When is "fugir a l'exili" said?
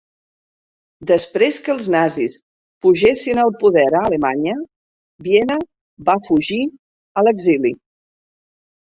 6.31-7.73